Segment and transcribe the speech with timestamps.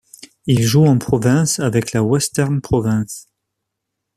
[0.47, 3.27] Il joue en province avec la Western Province.